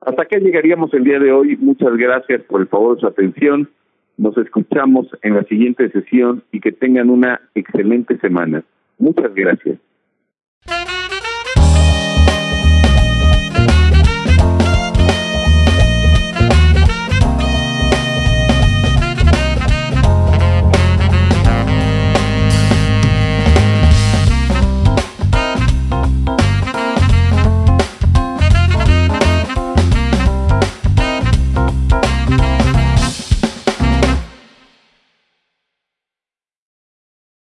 [0.00, 1.56] Hasta acá llegaríamos el día de hoy.
[1.56, 3.68] Muchas gracias por el favor de su atención.
[4.16, 8.64] Nos escuchamos en la siguiente sesión y que tengan una excelente semana.
[8.98, 9.78] Muchas gracias.